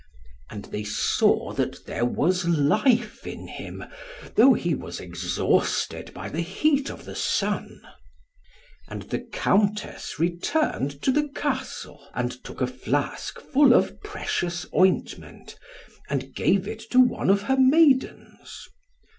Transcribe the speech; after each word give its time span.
And 0.49 0.65
they 0.65 0.83
saw 0.83 1.53
that 1.53 1.85
there 1.85 2.05
was 2.05 2.47
life 2.47 3.27
in 3.27 3.47
him, 3.47 3.83
though 4.33 4.55
he 4.55 4.73
was 4.73 4.99
exhausted 4.99 6.11
by 6.11 6.27
the 6.27 6.41
heat 6.41 6.89
of 6.89 7.05
the 7.05 7.13
sun. 7.13 7.79
And 8.87 9.03
the 9.03 9.19
Countess 9.19 10.17
returned 10.17 11.03
to 11.03 11.11
the 11.11 11.27
Castle, 11.29 12.09
and 12.15 12.31
took 12.43 12.61
a 12.61 12.65
flask 12.65 13.39
full 13.39 13.75
of 13.75 14.01
precious 14.01 14.65
ointment, 14.75 15.55
and 16.09 16.33
gave 16.33 16.67
it 16.67 16.81
to 16.89 16.99
one 16.99 17.29
of 17.29 17.43
her 17.43 17.57
maidens. 17.57 18.69